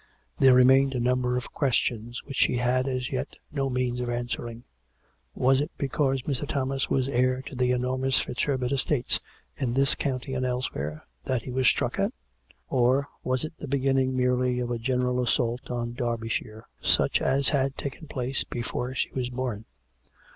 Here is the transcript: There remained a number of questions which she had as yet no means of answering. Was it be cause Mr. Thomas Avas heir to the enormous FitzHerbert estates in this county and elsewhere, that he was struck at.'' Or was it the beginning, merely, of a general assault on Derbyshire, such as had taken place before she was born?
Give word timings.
There 0.39 0.55
remained 0.55 0.95
a 0.95 0.99
number 0.99 1.37
of 1.37 1.51
questions 1.53 2.23
which 2.23 2.37
she 2.37 2.57
had 2.57 2.87
as 2.87 3.11
yet 3.11 3.35
no 3.51 3.69
means 3.69 3.99
of 3.99 4.09
answering. 4.09 4.63
Was 5.35 5.61
it 5.61 5.69
be 5.77 5.87
cause 5.89 6.23
Mr. 6.23 6.47
Thomas 6.47 6.87
Avas 6.87 7.07
heir 7.07 7.43
to 7.43 7.53
the 7.55 7.69
enormous 7.69 8.19
FitzHerbert 8.19 8.71
estates 8.71 9.19
in 9.57 9.75
this 9.75 9.93
county 9.93 10.33
and 10.33 10.43
elsewhere, 10.43 11.05
that 11.25 11.43
he 11.43 11.51
was 11.51 11.67
struck 11.67 11.99
at.'' 11.99 12.13
Or 12.67 13.09
was 13.23 13.43
it 13.43 13.53
the 13.59 13.67
beginning, 13.67 14.17
merely, 14.17 14.59
of 14.59 14.71
a 14.71 14.79
general 14.79 15.21
assault 15.21 15.69
on 15.69 15.93
Derbyshire, 15.93 16.65
such 16.81 17.21
as 17.21 17.49
had 17.49 17.77
taken 17.77 18.07
place 18.07 18.43
before 18.43 18.95
she 18.95 19.11
was 19.11 19.29
born? 19.29 19.65